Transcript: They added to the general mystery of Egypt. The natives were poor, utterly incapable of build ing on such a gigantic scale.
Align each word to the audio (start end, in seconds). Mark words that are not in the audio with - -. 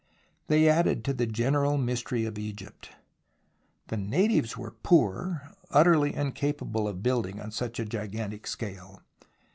They 0.47 0.67
added 0.67 1.05
to 1.05 1.13
the 1.13 1.27
general 1.27 1.77
mystery 1.77 2.25
of 2.25 2.39
Egypt. 2.39 2.89
The 3.89 3.97
natives 3.97 4.57
were 4.57 4.71
poor, 4.71 5.51
utterly 5.69 6.15
incapable 6.15 6.87
of 6.87 7.03
build 7.03 7.27
ing 7.27 7.39
on 7.39 7.51
such 7.51 7.79
a 7.79 7.85
gigantic 7.85 8.47
scale. 8.47 9.03